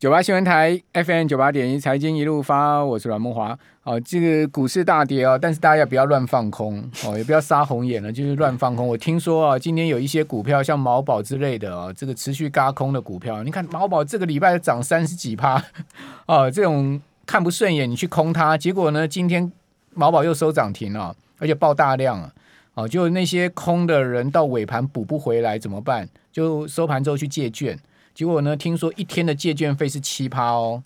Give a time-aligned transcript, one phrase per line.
[0.00, 3.58] 九八新闻台 FM 九八点一财经一路发，我是阮梦华。
[3.82, 8.88] 哦，这个股市大跌哦，但是大家也不要乱放空哦， 也不要杀红眼了，就是乱放空。
[8.88, 15.62] 我听说啊，今天有一些股票像毛宝之类的哦，这个持续轧空的股票，你看毛宝这个礼拜涨三十几趴
[16.24, 19.52] 哦，这种看不顺眼你去空它，结果呢，今天
[19.92, 22.32] 毛宝又收涨停了，而且爆大量啊，
[22.72, 26.08] 哦，就那些空的人到尾盘补不回来怎么办？
[26.32, 27.78] 就收盘之后去借券。
[28.20, 28.54] 结果呢？
[28.54, 30.82] 听说一天的借券费是七趴哦，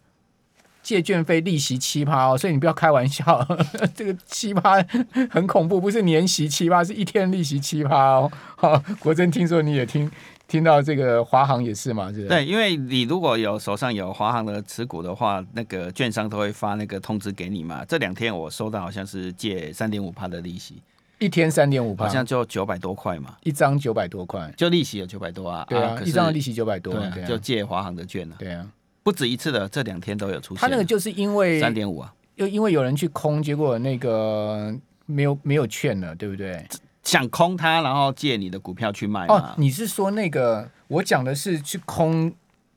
[0.84, 4.80] 借券费利息七趴哦，所以你不要开玩笑，呵 呵这个七趴
[5.28, 8.30] 很恐怖，不是年息七趴，是一天利息七趴哦。
[8.54, 10.08] 好，国珍，听说你也听
[10.46, 12.12] 听到这个华航也是嘛？
[12.12, 17.84] 是对，因为你如果有手上有华航的持股的话，那个券商都会发那个通知给你嘛。
[17.84, 20.76] 这两天我收到好像是借三点五趴的利息。
[21.24, 25.64] 一天三点五趴，好像就九百多块嘛，一张九百多块，就利息有九百多啊。
[25.68, 28.36] 对啊，一张的利息九百多，对，就借华航的券了。
[28.38, 28.66] 对啊，
[29.02, 30.60] 不止一次的，这两天都有出现。
[30.60, 34.74] 他那个就是因为三点五啊，又因为有人去空，结果那个
[35.06, 36.62] 没有没有券了，对不对？
[37.02, 39.26] 想空它，然后借你的股票去卖。
[39.26, 40.68] 哦，你是说那个？
[40.88, 42.30] 我讲的是去空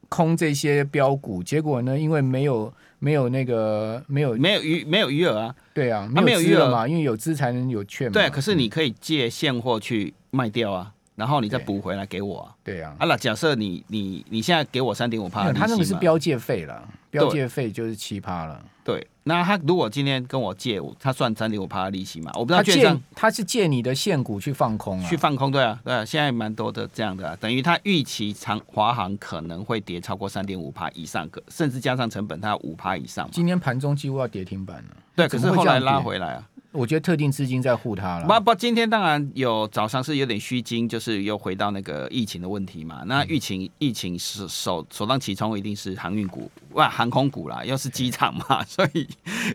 [0.10, 2.74] 空这些标股，结果呢，因为没有。
[3.00, 8.14] 没有那个没有没有余没有余额啊，对啊，没有余额嘛，因为有资才能有券嘛。
[8.14, 12.56] 对，可是你可以借现货去卖掉啊，然后你再补回来给我啊。
[12.64, 18.64] 对啊，啊那假设你你你现在给我三点五趴，他那个是标借费了，标借费就是七趴了。
[18.84, 22.32] 对，那他如果今天跟我借，他算三点五趴的利息嘛？
[22.36, 22.60] 我不知道。
[22.60, 25.10] 他借他是借你的现股去放空啊？
[25.10, 33.30] 去放空，对啊，对啊，现在蛮多的这样的，啊，等于他预期长华航可能会跌超过三点五趴以上，可甚至加上成本，它五趴以上。
[33.32, 34.96] 今天盘中几乎要跌停板了。
[35.16, 36.48] 对，可是后来拉回来啊。
[36.78, 38.28] 我觉得特定资金在护它了。
[38.28, 43.02] 不不，今天当然有早上是有点虚惊，就是又回到那个疫情的问题嘛。
[43.08, 49.08] 那疫情疫情是首首当其冲，一定是航运股哇，航空股啦，又是机场嘛， 所以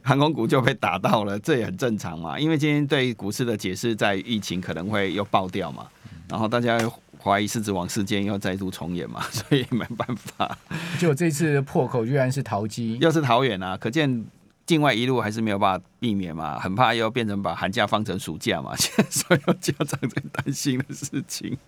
[0.02, 2.36] 航空股就被打到了，这也很正常嘛。
[2.36, 5.86] 因为今天对股市的解释在疫情可能会又爆掉嘛，
[6.28, 6.76] 然后大家
[7.22, 10.58] 怀疑狮子王事件又再度重演嘛， 所以没办法。
[10.98, 14.24] 就这次破口居然是淘机，又是桃园啊，可见。
[14.72, 21.58] 另外一路还是没有办法避免嘛，很怕又变成把寒假放成暑假嘛，现 在所有家长在担心的事情。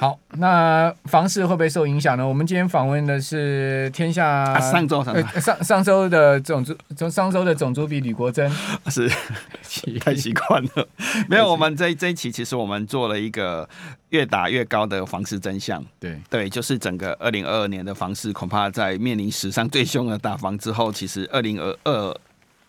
[0.00, 2.24] 好，那房市会不会受影响呢？
[2.24, 8.48] 我们今天访问的是天下、啊、上周上、呃、上上周的总主从上周的总主笔吕国珍
[8.86, 9.10] 是
[9.98, 10.88] 太习惯了，
[11.28, 13.68] 没有我们这这一期其实我们做了一个
[14.10, 22.16] 越打越高的房市真相，对对，就是整个二零二二年的房市恐怕在面临史上最凶的打房之后，其实二零二二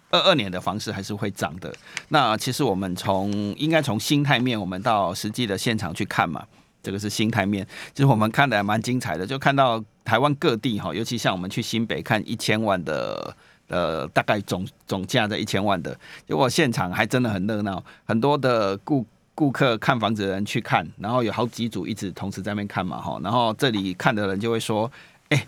[0.10, 1.72] 二二年的房市还是会涨的。
[2.08, 6.44] 那其实我们从应该从心态面，我们到实际的现场去看嘛。
[6.90, 7.64] 这个是心态面，
[7.94, 13.36] 其实我们看的还蛮精彩的，就看到台湾各地哈，尤其像我们去新北看一千万的，
[13.68, 15.96] 呃，大概总总价在一千万的，
[16.28, 19.06] 结果现场还真的很热闹，很多的顾
[19.36, 24.92] 顾客看房子的人去看，然后有好几组一直同时在那边看嘛哈，然后这里看的人就会说，
[25.30, 25.46] 哎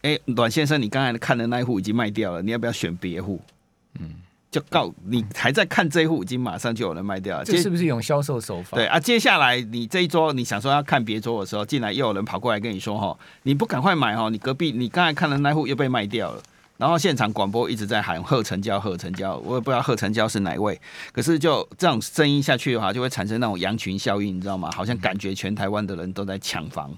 [0.00, 3.42] 哎，阮先生，你刚才看的那一户已经卖掉了，你要不要选别户？
[4.00, 4.14] 嗯。
[4.56, 7.44] 就告你还在看这一户，已经马上就有人卖掉了。
[7.44, 8.74] 这是不是一种销售手法？
[8.74, 16.42] 对啊，接下来你这一桌你想说要看别桌的时候，进来又有人跑过来跟你说：“哈，你不赶快买哈，你隔壁你刚才看的那户又被卖掉了。”
[16.78, 20.80] 然后现场广播一直在喊“贺成交，贺成交”，我也不知道贺成交是哪位。
[21.12, 24.70] 可是就这种声音下去的话，就会产生那种羊群效应，你知道吗？
[24.74, 26.90] 好像感觉全台湾的人都在抢房。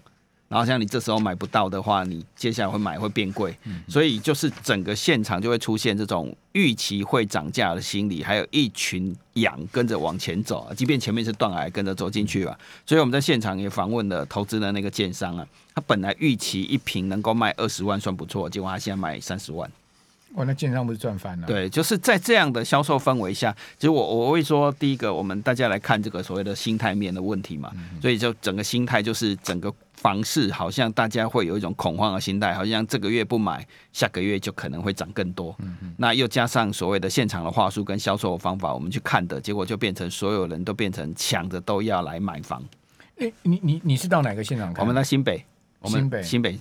[0.48, 3.54] 然后像你这时候买不到的话，你接下来会买会变贵，
[3.86, 12.58] 所以就是整个现场就会出现这种预期会涨价的心理，还有一群羊跟着往前走，即便前面是断崖跟着走进去吧。
[12.86, 19.70] 所以我们在现场也访问了投资的那个建商啊，他本来预期一瓶能够卖二十万算不错，结果他现在卖三十万。
[20.34, 21.46] 哇，那建商不是赚翻了？
[21.46, 29.72] 对，就是在这样的销售氛围下，其实我我会说，第一个我们大家来看这个所谓的心态面的问题嘛，所以就整个心态就是整个。
[29.98, 35.52] 房市好像大家会有一种恐慌的心态，好像这个月不买，下个月就可能会涨更多。
[35.58, 35.92] 嗯嗯。
[35.98, 42.62] 那又加上所谓的现场的话术跟销售的方法，我们去看的结果就变成所有人都变成抢着都要来买房。
[43.16, 44.82] 欸、你你你是到哪个现场看？
[44.82, 45.44] 我们在新北，
[45.80, 46.60] 我们新北新北，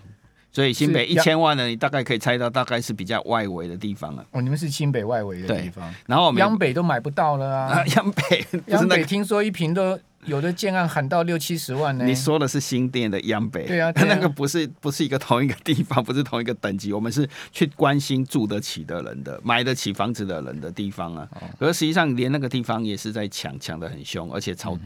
[0.57, 4.25] 所以新北一千万呢，你大概可以猜到，大概是比较外围的地方了。
[4.31, 7.85] 哦，你们是新北外围的地方，然后我们央北都买不到了啊！
[7.95, 9.99] 央北，央北听说一平都。
[10.25, 12.03] 有的建案喊到六七十万呢。
[12.03, 16.91] 你说的是新店的央北，对啊， 他那个不是不是一个同一个地方， 不是同一个等级。
[16.91, 21.25] 我们是去关心住得起的人的、买得起房子的人的地方啊。
[21.57, 24.77] 可是实际上，连那个地方也是在抢，抢的很凶，而且超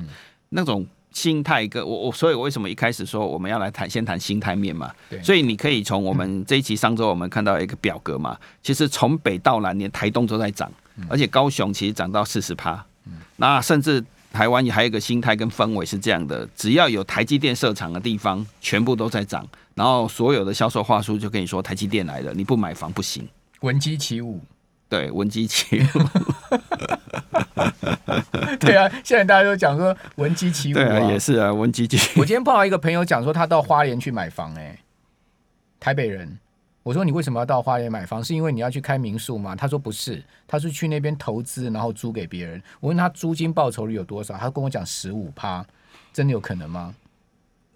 [0.50, 4.92] 那种心态跟我我，所以我为什么一开始说我们要来谈，先谈心态面嘛？
[5.10, 10.72] 对，所以你可以从我们这一期上周我们看到一个表格嘛，其实从北到南，连台东都在涨，
[11.10, 12.84] 而且高雄其实涨到四十趴，
[13.36, 23.28] 那甚至台湾也还有一个心态跟氛围是这样的，只要有台积电设厂的地方，全部都在涨，然后所有的销售话术就跟你说台积电来了，你不买房不行，
[23.60, 24.40] 闻鸡起舞。
[24.88, 26.60] 对，闻鸡起舞。
[28.60, 32.22] 对啊，现在大家都讲说闻鸡起舞啊，对啊，也是啊，闻鸡起舞。
[32.22, 34.78] 我今天碰到一个朋友讲说，他到花莲去买房，哎，
[35.80, 36.38] 台北人。
[36.84, 38.24] 我说你为什么要到花莲买房？
[38.24, 39.56] 是因为你要去开民宿吗？
[39.56, 42.60] 他说不是，他是去那边投资，然后租给别人。
[42.80, 45.64] 我问他租金报酬率有多少，他跟我讲十五趴，
[46.12, 46.96] 真的有可能吗？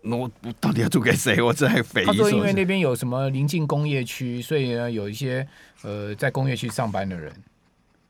[0.01, 1.39] 我我到底要租给谁？
[1.39, 2.23] 我这还匪夷所思。
[2.23, 5.47] 他说因为那边有什么临近工业区，所以呢有一些
[5.83, 7.31] 呃在工业区上班的人。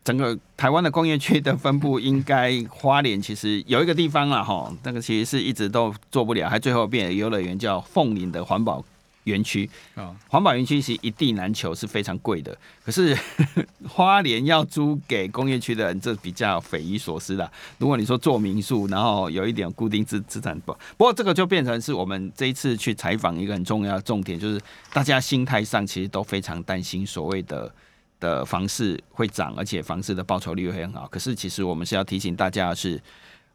[0.06, 8.86] 整个台湾的工业区的分布，应该花莲其实有一个地方啊，哈，那个其实是一直都做不了，还最后变游乐园叫凤林的环保
[9.24, 10.16] 园区啊。
[10.28, 12.56] 环保园区其实一地难求，是非常贵的。
[12.86, 13.18] 可是
[13.90, 17.52] 花莲要租给工业区的人，这比较匪夷所思啦。
[17.80, 24.62] 如果你说做民宿，然后有一点固定资资产不，不过这个就变成是我们这一次去采访一个很重要的重点，就是
[24.94, 27.74] 大家心态上其实都非常担心所谓的。
[28.20, 31.08] 的房市会涨，而且房市的报酬率会很好。
[31.08, 33.02] 可是，其实我们是要提醒大家的是，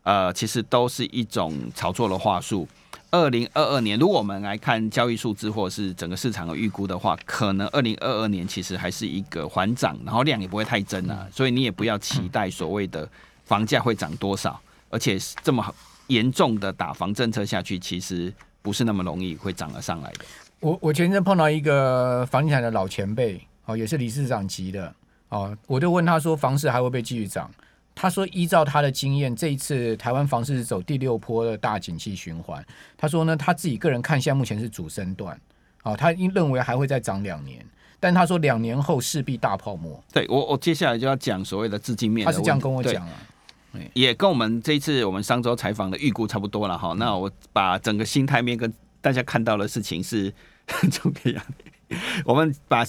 [0.03, 2.67] 呃，其实都是一种炒作的话术。
[3.13, 11.27] 二零二二年，如果我们来看交易数字或者是整个市场的预估的话，可能二零二二年其实还是一个缓涨，然后量也不会太增啊。
[11.33, 13.09] 所以你也不要期待所谓的
[13.45, 14.61] 房价会涨多少，
[14.91, 15.75] 而且这么
[16.07, 20.21] 严重的打房政策下去，其实不是那么容易会涨了上来的。
[20.61, 23.45] 我我前阵碰到一个房地产的老前辈。
[23.71, 24.93] 哦，也是理事长级的
[25.29, 27.51] 哦，我就问他说，房市还会不会继续涨？
[27.95, 32.65] 他说，依照他的经验，这一次台湾房市是走第六波的大景气循环。
[32.97, 35.39] 他说呢，他自己个人看，现在目前是主升段，
[35.83, 37.65] 哦，他应认为还会再涨两年，
[37.99, 40.03] 但他说两年后势必大泡沫。
[40.13, 43.13] 对我，我接下来就要讲所谓的资金面，他是这样跟我讲啊，
[43.93, 46.95] 也跟我们这一次我们上周采访的预估差不多了哈。
[46.97, 48.73] 那我把整个心态面跟
[49.03, 50.33] 大家看到的事情是
[50.91, 51.45] 怎么样？
[52.25, 52.85] 我们把。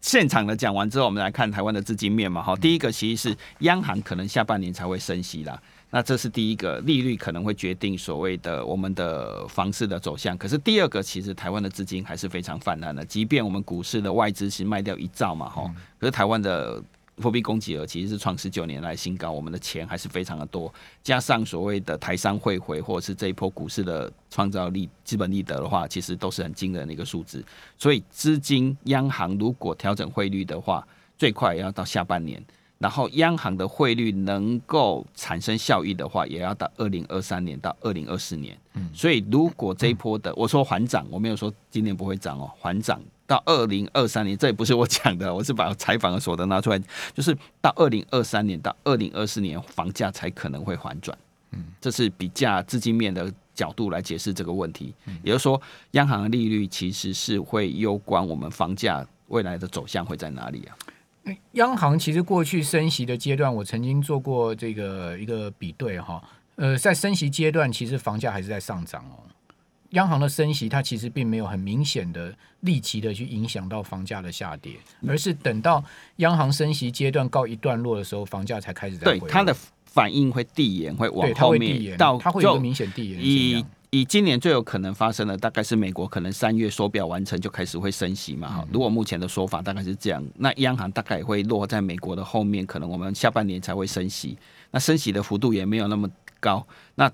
[0.00, 2.42] 现场的讲完之后，我们来看台湾的资金面嘛。
[2.42, 5.60] 哈，第一个其实是央行可能下半年才会升息啦。
[5.90, 10.36] 那这是第一个，利率可能会决定所谓的我们的房市的走向。
[10.38, 16.82] 可是第二个，其实台湾的资金还是非常泛滥的，即便我们股市的外资是卖掉一兆嘛，哈，可是台湾的。
[17.20, 20.72] 货币供给额其实是创十九年来新高，我们的钱还是非常的多，
[21.02, 27.44] 加上所谓的台商汇回或者是这一波股市的创造力资本利得的话，其实都是很惊人的一个数字。
[27.76, 30.86] 所以资金央行如果调整汇率的话，
[31.18, 32.42] 最快也要到下半年，
[32.78, 38.58] 然后央行的汇率能够产生效益的话，也要到二零二三年到二零二四年。
[38.74, 43.00] 嗯所以如果这一波的我说缓涨，我没有说今年不会涨哦，缓涨。
[43.30, 46.82] 到二零二三年，这也不是我讲的，我是把采访的所得拿出来，
[47.14, 51.16] 就是到二零二三年到二零二四年，房价才可能会反转。
[51.52, 54.92] 嗯，这是比较资金面的角度来解释这个问题。
[55.22, 55.62] 也就是说，
[55.92, 60.74] 央行的利率其实是会攸关我们房价未来的走向会在哪里啊？
[61.52, 66.20] 央行其实过去升息的阶段，我曾经做过这个一个比对哈。
[66.56, 69.22] 呃，在升息阶段，其实房价还是在上涨哦。
[69.90, 74.72] 央行的升息，它其实并没有很明显的立即的去影响到房价的下跌，
[75.06, 75.82] 而是等到
[76.16, 83.20] 央行升息阶段告一段落的时候，房价才开始在对它的反应会递延，会往后面到它会有明显递延。
[83.20, 88.48] 以以今年最有可能发生的，大概是美国可能三月缩表完成就开始会升息嘛。
[88.48, 94.38] 哈、嗯，如果目前的说法大概是这样，那央行大概也会落在美国的后面，可能我们下半年才会升息。
[94.70, 96.64] 那升息的幅度也没有那么高。
[96.94, 97.10] 那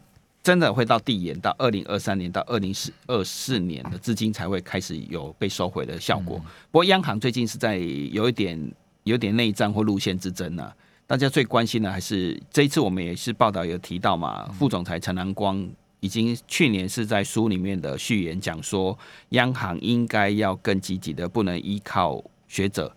[0.46, 6.38] 真的会到递延到二零二三年到二零四二四年的资金才会开始有被收回的效果。
[6.70, 8.72] 不过央行最近是在有一点
[9.02, 10.72] 有点内战或路线之争呢。
[11.04, 18.96] 大家最关心的还是这一次我们也是报道有提到嘛，副总裁陈南光已经去年是在书里面的序言讲说，
[19.30, 22.94] 央行应该要更积极的，不能依靠学者。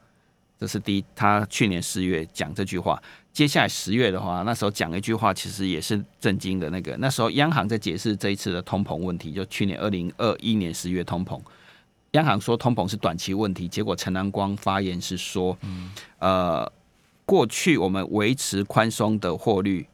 [0.60, 3.01] 这是第一，他去年四月讲这句话。
[3.32, 6.70] 接下来十月的话，那时候讲一句话，其实也是震惊的。
[6.72, 11.40] 那个那时候央行在解释这一次的通膨问题，就去年二零二一年十月通膨，
[12.12, 15.58] 央行说通膨是短期问题，结果陈南光发言是说，
[16.18, 16.70] 呃，
[17.26, 19.88] 过去我们维持宽松的货率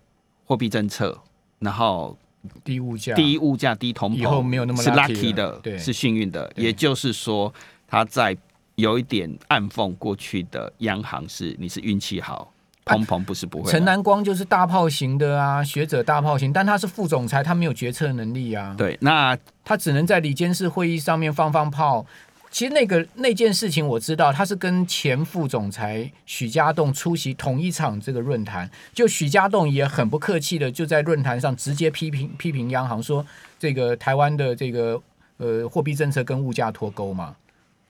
[0.46, 1.16] 货币政策，
[1.60, 2.18] 然后
[2.64, 6.52] 低物价、低物价、低通膨，以后没有那么是 lucky 的，是幸运的。
[6.56, 7.54] 也就是说，
[7.86, 8.36] 他在
[8.76, 12.52] 有一点暗讽过去的央行是你是运气好。
[12.86, 13.72] 通膨不是不会。
[13.72, 18.76] 陈南光就是大炮型的啊，学者大炮型，但他是副总裁，他没有决策能力啊。
[18.78, 22.06] 对，那他只能在里监事会议上面放放炮。
[22.52, 33.26] 其实那个那件事情我知道，他是跟前副总裁许家栋出席同一场这个论坛，就许家栋也很不客气的就在论坛上直接批评批评央行说，
[33.60, 35.02] 这个台湾的这个
[35.36, 37.36] 呃货币政策跟物价脱钩嘛。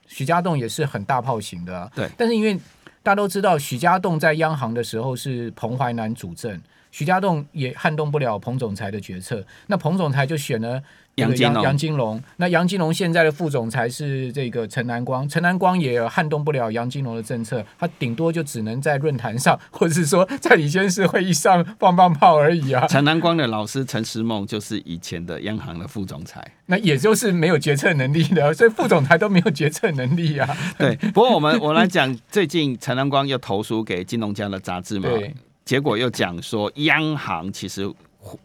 [0.08, 2.08] 许家栋也是很大炮型的啊，对。
[2.16, 2.58] 但是因为
[3.06, 6.60] 大家都知道，许家栋在央行的时候是彭淮南主政，
[6.96, 10.82] 许家栋也撼动不了彭总裁的决策，那彭总裁就选了。
[11.16, 22.86] 杨金龙，杨金龙，那杨金龙现在的副总裁是这个陈南光，陈南光也撼动不了杨金龙的政策，他顶多就只能在论坛上，或者是说在理监事会议上放放炮而已啊。
[22.86, 30.54] 陈南光的老师陈时梦就是以前的央行的副总裁，那也就是没有决策能力的，所以副总裁都没有决策能力啊。
[30.76, 35.34] 对，不过我们我来讲，最近陈南光又投书给金融家的杂志嘛，对，
[35.66, 37.92] 结果又讲说央行其实。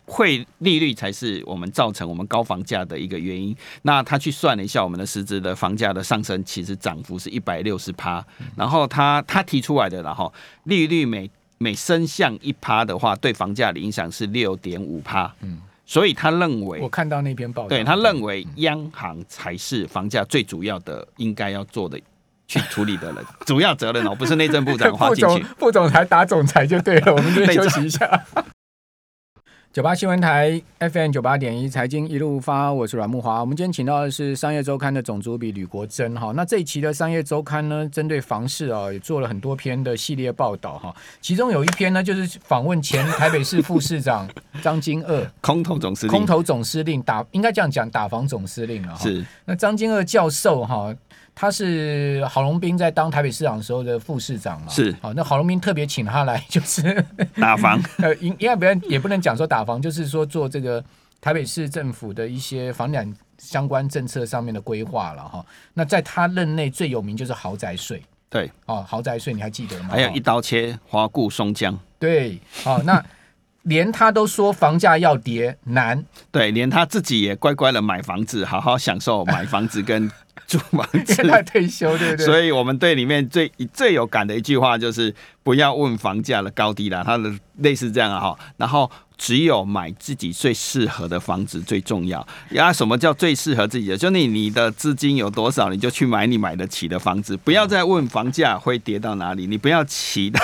[0.06, 3.56] 汇利率才是我们造成我们高房价的一个原因。
[3.82, 8.24] 那他去算了一下，我们的实质的房价的上升，其实涨幅是一百六十趴。
[8.56, 10.32] 然后他他提出来的，然后
[10.66, 15.34] 利率每每升向一趴的话，对房价的影响是六点五趴。
[15.42, 22.00] 嗯，所以他认为，我看到那篇报道，对他认为央行才是房价最主要的应该要做的
[22.52, 27.14] 去处理的人， 主要责任哦，不是内政部长花 进去，副总裁打总裁就对了。
[27.14, 28.26] 我们先 休息一下。
[29.72, 33.40] 九八新闻台 FM 九八点一财经一路发，我是阮木华。
[33.40, 36.34] 我们今天请到的是商业周刊的总主笔吕国珍哈。
[36.36, 40.94] 那这一期的商业周刊呢，针对房市啊，也做了很多篇的系列报道哈。
[41.22, 44.28] 其中有一篇呢，就是访问前台北市副市长
[44.62, 49.02] 张金二，空头总司令，空头总司令打应该这样讲，打房总司令了哈。
[49.02, 49.24] 是。
[49.46, 50.94] 那张金二教授哈。
[51.34, 54.68] 他是郝龙斌在当台北市长的时候的副市长嘛？
[54.70, 54.96] 是。
[55.02, 57.04] 好，那郝龙斌特别请他来， 就是
[57.36, 57.82] 打房。
[58.00, 60.84] 呃，应应该不要，也不能讲说打房，就是说做这个
[61.20, 65.46] 台北市政府的一些房产相关政策上面的规划了哈。
[65.74, 68.04] 那在他任内最有名就是豪宅税。
[68.30, 68.52] 对。
[68.66, 69.90] 哦，豪宅税你还记得吗？
[69.92, 71.78] 还有一刀切华固松江。
[71.98, 72.40] 对。
[72.64, 73.04] 好，那。
[73.66, 80.12] 连他都说房价要跌难，对，连他自己也乖乖的买房子，好好享受买房子跟
[80.52, 81.14] 住房子。
[81.14, 82.26] 现在退休，对不对？
[82.28, 88.38] 所以我们对里面最最有感的一句话就是不要问房价的高低啦，他的类似这样哈。
[88.58, 92.26] 然后只有买自己最适合的房子最重要。
[92.52, 93.98] 呀，什么叫最适合自己的？
[93.98, 100.42] 就你你的资金有多少，你就去买你买得起的房子，不要再问房价会跌到哪里，你不要期待。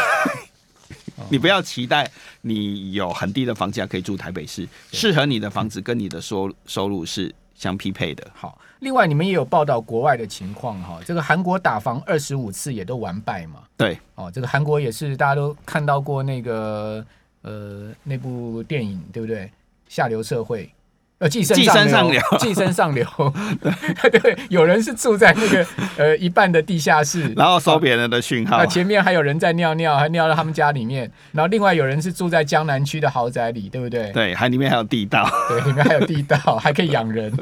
[1.30, 2.10] 你不要期待
[2.42, 8.26] 你有很低的房价可以住台北市，适合你的房子跟你的收收入是相匹配的。
[8.34, 13.64] 好，另外你们也有报道国外的情况哈，这个韩国打防二十五次也都完败嘛？
[13.76, 17.06] 对，哦，这个韩国也是大家都看到过那个
[17.42, 19.52] 呃那部电影对不对？
[19.90, 20.72] 下流社会。
[21.20, 23.04] 呃，寄生上流，寄生上流，
[24.04, 25.66] 对对， 有人是住在那个
[25.98, 28.60] 呃一半的地下室，然后收别人的讯号。
[28.60, 31.12] 那前面还有人在尿尿，还尿到他们家里面。
[31.32, 34.12] 然后另外有人是住在江南区的豪宅里，对不对？
[34.12, 37.36] 对，还里面还有地道，对，里面还有地道，还可以养人。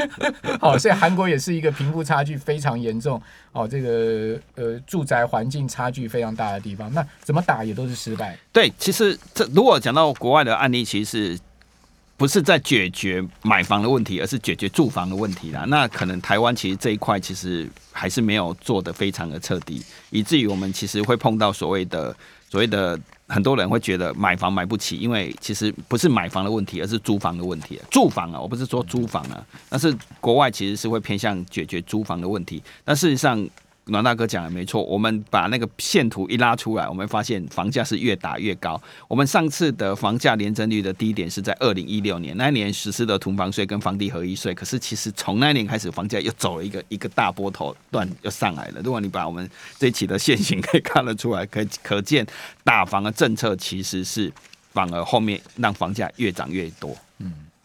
[0.58, 3.20] 好，所以韩国也是一个贫富差距非常严重，
[3.52, 6.90] 哦，这个呃住宅环境差距非常大的地方。
[6.94, 8.38] 那怎么打也都是失败。
[8.50, 11.38] 对，其实这如果讲到国外的案例，其实。
[12.20, 15.64] 不是在解决买房的问题，而是解决住房的问题啦。
[15.68, 22.14] 那可能台湾其实这一块其实还是没有做得非常的彻底，以至于我们其实会碰到所谓的
[22.50, 27.80] 所谓的很多人会觉得买房买不起，因为其实不是买房的问题，而是租房的问题。
[27.90, 33.48] 住房啊，我不是说租房啊，但是国外其实是会偏向解决租房的问题，但事实上。
[33.90, 38.80] 暖大哥讲的没错，我们把那个线图一拉出来，我们发现房价是越打越高。
[39.08, 44.54] 我们上次的房价年增率的低点是在二零一六年，那一年实施的同房税跟房地合一税。
[44.54, 48.80] 可是其实从那年开始，房价又走了一个一个大波头段，又上来了。
[48.82, 52.26] 如果你把我们这一期的线型可以看得出来，可可见
[52.64, 54.32] 打房的政策其实是
[54.72, 56.96] 反而后面让房价越涨越多。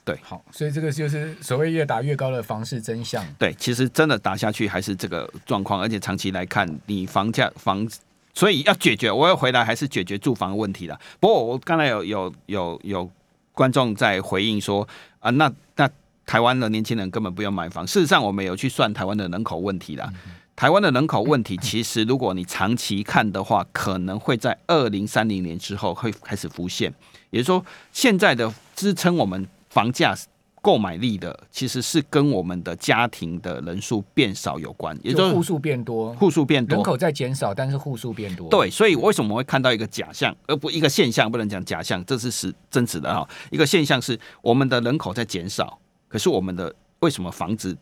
[0.06, 0.14] 嗯。
[0.14, 3.26] 对，好，所以这个就是所谓越打越高的房市真相。
[3.40, 7.88] 对，其实真的打下去还是这个状况，而且长期来看，你房价房，
[8.32, 11.00] 所以要解决，我要回来还是解决住房问题了。
[11.20, 13.10] 不过我刚才有有有有
[13.52, 14.88] 观众在回应说
[15.22, 15.90] 啊，那那
[16.24, 17.88] 台湾的年轻人根本不用买房。
[17.88, 20.14] 事实上，我们有去算台湾的人口问题了。
[20.56, 26.94] 台湾的人口问题，其实如果你长期看的话，可能会在二零三零年之后会开始浮现。
[27.32, 29.48] 也就是说，现在的支撑我们。
[29.76, 30.16] 房价
[30.62, 38.50] 购买力的，其实是跟我们的家庭的人数变少有关，也就是户数变多，户数变多，人口在减少，但是户数变多。
[38.50, 41.30] 对，所以为什么会看到一个假象，而不一个现象？
[41.30, 43.28] 不能讲假象，这是实真实的哈。
[43.52, 45.78] 一个现象是我们的人口在减少，
[46.08, 47.78] 可是我们的为什么房子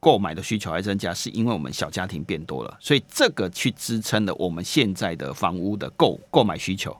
[0.00, 1.12] 购买的需求还增加？
[1.12, 6.96] 是因为我们小家庭变多了，所以这个去支撑了我们现在的房屋的购购买需求。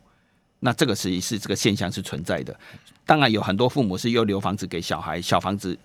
[0.61, 2.59] 那这个实际是这个现象是存在的，
[3.05, 5.79] 当然有很多父母是又留房子给小孩，小房子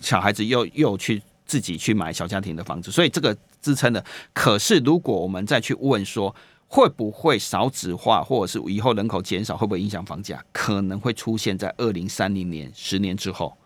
[0.00, 4.02] 小孩子又又去自己去买小家庭的房子，所以这个支撑的。
[4.32, 6.34] 可是如果我们再去问说，
[6.68, 10.42] 会不会少子化，或者是以后人口减少，会不会影响房价？
[10.52, 13.56] 可能会出现在二零三零年十年之后，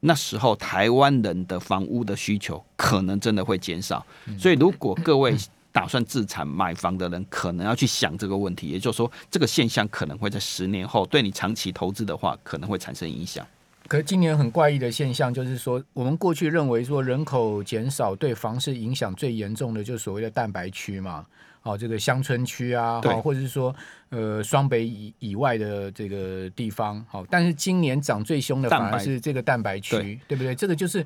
[0.00, 4.04] 那时候台湾人的房屋的需求可能真的会减少。
[4.38, 5.36] 所以如果各位。
[5.76, 13.46] 打算自产买房的人，可能要去想这个问题，也就是说，这个现象可能会在十年后对你长期投资的话，可能会产生影响。
[13.86, 21.26] 可是今年很怪异的现象，就是说，我们过去认为说人口减少对房市影响最严重的，就是所谓的蛋白区嘛。
[21.62, 23.74] 哦，这个乡村区啊，好，或者是说，
[24.10, 30.54] 呃，双北以以外的这个地方，好，但是今年涨最凶的反而是这个蛋白区，对，对不对？
[30.54, 31.04] 这个就是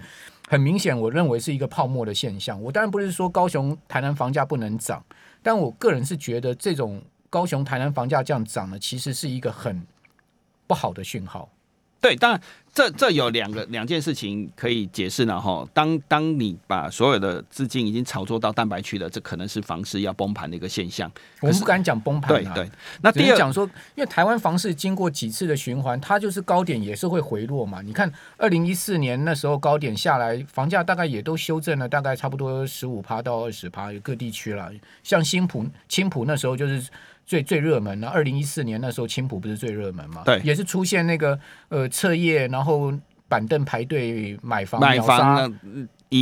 [0.51, 2.61] 很明显，我认为是一个泡沫的现象。
[2.61, 5.01] 我当然不是说高雄、台南房价不能涨，
[5.45, 9.87] 但我个人是觉得这种高雄、台南房价这样涨呢，其实是一个很
[10.67, 11.49] 不好的讯号。
[12.01, 12.41] 对，当然。
[12.73, 15.69] 这这有两个两件事情可以解释呢，哈。
[15.75, 21.11] 当当你把所有的资金已经炒作到蛋白区了，这可能是房市要崩盘的一个现象。
[21.41, 22.55] 我们不敢讲崩盘啊。
[22.55, 22.71] 对对。
[23.03, 27.83] 那第二讲说，因为台湾房市经过几次的循环，它就是高点也是会回落嘛。
[27.83, 34.71] 你看，二零一四年那时候高点下来，房价大概也都修正了，大概差不多十五趴到二十趴，有各地区了。
[35.03, 36.87] 像新浦、青浦那时候就是。
[37.31, 40.23] 最最热门的，二零一四年那时候，青浦不是最热门嘛？
[40.25, 42.93] 对，也是出现那个呃彻夜，然后
[43.29, 45.55] 板凳排队买房买房。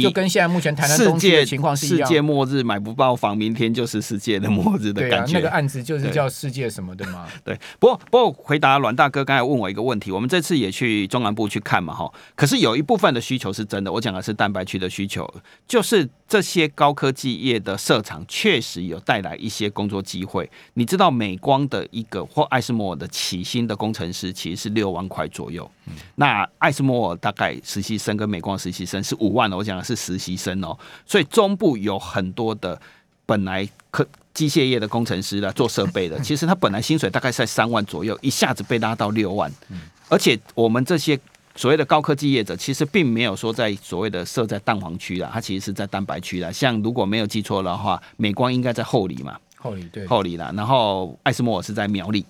[0.03, 5.33] 就跟现在目前台南东区的情况是一样，世界末日买不到房，明天就是世界的末日的感觉。
[5.33, 7.27] 对啊，那个案子就是叫世界什么的嘛。
[7.43, 12.13] 对，不过不过回答阮大哥刚才问我一个问题，我们这次也去中南部去看嘛，哈。
[12.35, 15.27] 可是有一部分的需求是真的，我讲的是蛋白区的需求，
[15.67, 20.51] 就是这些高科技业的设厂确实有带来一些工作机会。
[20.75, 25.78] 你知道美光的一个或艾斯摩尔的起薪的工程师其实是六万块左右，嗯、
[26.15, 29.89] 那艾斯摩尔大概实习生跟美光实习生是五万的，我讲的。
[29.89, 32.79] 是实习生哦，所以中部有很多的
[33.25, 39.51] 本来科机械业的工程师来做设备的， 其实他本来薪水大概在三万左右，一下子被拉到六万。
[40.11, 41.19] 而且我们这些
[41.57, 46.53] 所谓的高科技业者，其实并没有说在所谓的设在蛋黄区啦，它其实是在蛋白区啦。
[46.53, 50.53] 像如果没有记错的话，美光应该在后里嘛，后里对，后里啦。
[50.55, 52.27] 然后艾斯摩尔是在苗栗，嗯，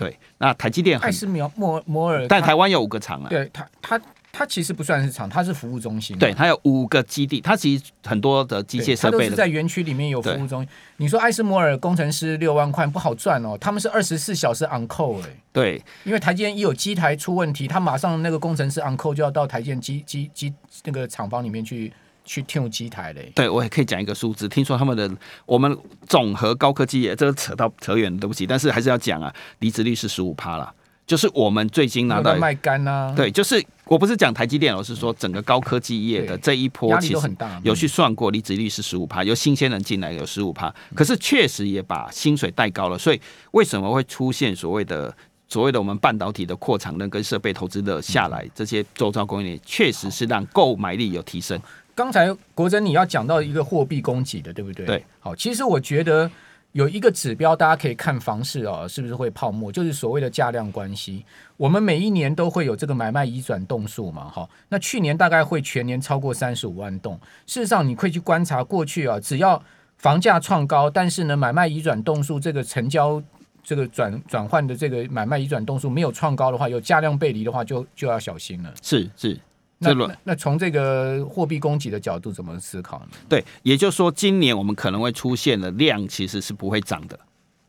[0.00, 0.18] 对。
[0.38, 4.00] 那台积电艾斯苗摩摩尔，但台湾有五个厂啊，对它它。
[4.32, 6.16] 它其实不算是厂，它是服务中心。
[6.16, 10.68] 对，它有五个基地，它其实很多的机械设备都是在园区里面有服务中心。
[10.98, 15.36] 你说艾斯摩尔工程师六万块不好赚哦，他们是二十四小时 on call 哎、欸。
[15.52, 21.92] 对，因为台积电一有机台出问题，他马上那个工程师 on call 就要到台积电机机机那个厂房里面去
[22.24, 23.30] 去 tune 机台嘞。
[23.34, 25.10] 对，我也可以讲一个数字，听说他们的
[25.46, 30.72] 我们总和高科技业，这个扯到扯远了，对不起，但是还是要讲啊，离职率是十五趴啦。
[31.06, 45.12] 就是我们最近拿到卖干啊，对，就是我不是讲台积电，我是说整个高科技业的这一波其实有去算过，离职率是十五趴，有新鲜人进来有十五趴，可是确实也把薪水带高了，所以为什么会出现所谓的
[45.48, 51.60] 所谓的我们半导体的扩产能跟设备投资的下来，这些周遭供应链确实是让购买力有提升。
[51.94, 54.86] 刚才国珍你要讲到一个货币供给的，对不对？
[54.86, 56.30] 对，好，其实我觉得。
[56.72, 59.72] 有一个指标，大家可以看房市哦，是不是会泡沫？
[59.72, 61.24] 就是所谓的价量关系。
[61.56, 64.48] 我们每一年都会有这个买卖移转动数嘛，哈。
[64.68, 67.18] 那去年大概会全年超过三十五万栋。
[67.44, 69.60] 事实上，你可以去观察过去啊，只要
[69.98, 73.20] 房价创高，但是呢，买卖移转动数这个成交
[73.64, 78.72] 这个转转换的这个买卖移转动数没有创高的话，有价量背离的话就，就就要小心了。
[78.80, 79.36] 是是。
[79.82, 83.06] 那那从这个货币供给的角度怎么思考呢？
[83.30, 87.18] 对，也就是说，今年我们可能会出现的量其实是不会涨的。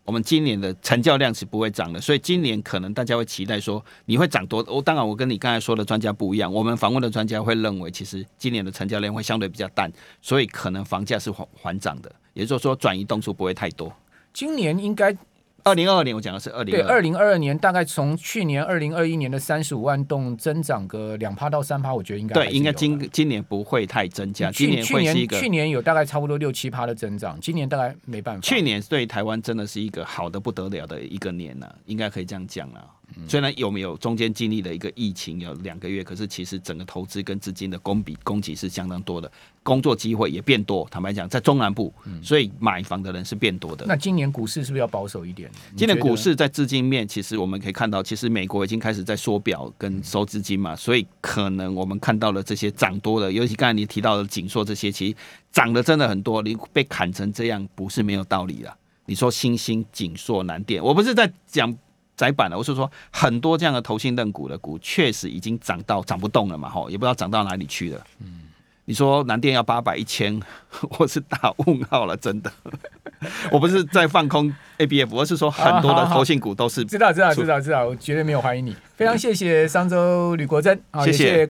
[0.03, 4.61] 我们今年的成交量是不会涨的，所以今年可能大家会期待说你会涨多。
[4.67, 9.89] 我当然，我跟你刚才说的专家不一样，我们访问的专家会认为，其实今年的成交量会相对比较淡，
[10.21, 13.89] 所以可能房价是缓缓涨的，也就是说转移动数不会太多。
[14.33, 15.15] 今年应该。
[15.63, 24.51] 二零二二年，我讲的是二零对二零二二年，大概从去年二零二一年的三十五万栋增长个两趴到三趴，我觉得应该对，应该今今年不会太增加。
[24.51, 28.41] 今年会是一个去年有大概差不多六七趴的增长，今年大概没办法。
[28.41, 32.85] 去年对台湾真的是一个好的不得了的一个年呢、啊，应该可以这样讲了。
[33.27, 39.31] 虽然有没有中间经历了一个疫情有两个月，可是其实整个投资跟资金的供比供给是相当多的，
[39.63, 40.87] 工作机会也变多。
[40.89, 43.85] 坦白讲，在中南部，所以买房的人是变多的。
[43.87, 45.49] 那今年股市是不是要保守一点？
[45.75, 55.15] 今年股市在资金面，其实我们可以看到，其实美国已经开始在缩表跟收资金嘛，所以可能我们看到了这些涨多的，尤其刚才你提到的紧缩这些，其实
[55.51, 56.41] 涨的真的很多。
[56.41, 58.77] 你被砍成这样，不是没有道理的。
[59.05, 61.75] 你说新兴、紧缩难点，我不是在讲
[62.21, 67.99] 载板了，我是说很多这样的投信认股的股，确实已经涨到涨不动了嘛，吼，也不知道涨到哪里去了。
[68.19, 68.41] 嗯，
[68.85, 70.39] 你说南电要八百一千，
[70.99, 72.51] 我是打问号了，真的。
[73.51, 78.75] 我不是在放空 ABF，而是说很多的投信股都是、啊、知道知道知道知道，我绝对没有怀疑你。
[78.95, 80.79] 非常谢谢商周吕国珍。
[81.03, 81.39] 谢谢